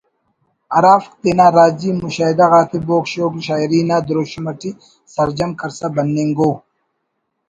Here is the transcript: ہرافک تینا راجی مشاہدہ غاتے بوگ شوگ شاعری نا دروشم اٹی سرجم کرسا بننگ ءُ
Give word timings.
ہرافک 0.75 1.11
تینا 1.21 1.47
راجی 1.55 1.89
مشاہدہ 2.05 2.45
غاتے 2.51 2.77
بوگ 2.87 3.05
شوگ 3.11 3.33
شاعری 3.45 3.79
نا 3.89 3.97
دروشم 4.07 4.45
اٹی 4.49 4.71
سرجم 5.13 5.51
کرسا 5.59 5.87
بننگ 5.95 6.37
ءُ 6.47 6.49